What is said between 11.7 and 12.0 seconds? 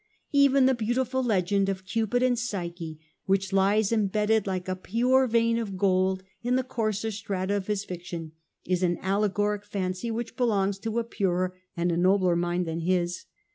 and a